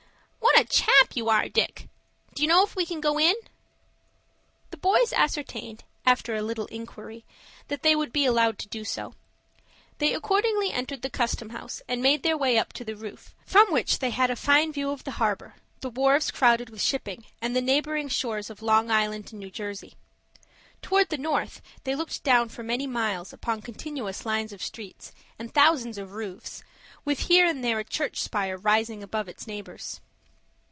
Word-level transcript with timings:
"What 0.43 0.59
a 0.59 0.65
chap 0.79 1.15
you 1.15 1.27
are, 1.27 1.49
Dick! 1.49 1.87
Do 2.35 2.43
you 2.43 2.47
know 2.47 2.63
if 2.63 2.75
we 2.75 2.85
can 2.85 3.01
go 3.01 3.17
in?" 3.19 3.33
The 4.69 4.77
boys 4.77 5.11
ascertained, 5.11 5.83
after 6.05 6.35
a 6.35 6.41
little 6.43 6.67
inquiry, 6.67 7.25
that 7.67 7.81
they 7.81 7.95
would 7.95 8.13
be 8.13 8.25
allowed 8.25 8.59
to 8.59 8.67
do 8.69 8.83
so. 8.85 9.15
They 9.97 10.13
accordingly 10.13 10.71
entered 10.71 11.01
the 11.01 11.09
Custom 11.09 11.49
House 11.49 11.81
and 11.87 12.01
made 12.01 12.21
their 12.21 12.37
way 12.37 12.59
up 12.59 12.73
to 12.73 12.85
the 12.85 12.95
roof, 12.95 13.33
from 13.43 13.71
which 13.71 13.99
they 13.99 14.11
had 14.11 14.29
a 14.29 14.35
fine 14.35 14.71
view 14.71 14.91
of 14.91 15.03
the 15.03 15.11
harbor, 15.11 15.55
the 15.79 15.89
wharves 15.89 16.29
crowded 16.31 16.69
with 16.69 16.81
shipping, 16.81 17.25
and 17.41 17.55
the 17.55 17.61
neighboring 17.61 18.07
shores 18.07 18.49
of 18.51 18.61
Long 18.61 18.91
Island 18.91 19.29
and 19.31 19.39
New 19.39 19.49
Jersey. 19.51 19.93
Towards 20.83 21.09
the 21.09 21.17
north 21.17 21.61
they 21.85 21.95
looked 21.95 22.23
down 22.23 22.49
for 22.49 22.61
many 22.63 22.85
miles 22.85 23.33
upon 23.33 23.61
continuous 23.61 24.25
lines 24.27 24.53
of 24.53 24.61
streets, 24.63 25.11
and 25.39 25.51
thousands 25.51 25.97
of 25.97 26.11
roofs, 26.13 26.63
with 27.03 27.21
here 27.21 27.47
and 27.47 27.63
there 27.63 27.79
a 27.79 27.83
church 27.83 28.21
spire 28.21 28.57
rising 28.57 29.01
above 29.01 29.27
its 29.27 29.47
neighbors. 29.47 29.99